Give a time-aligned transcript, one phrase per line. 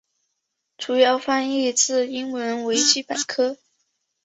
[0.79, 3.59] 主要翻译自英文维基百科。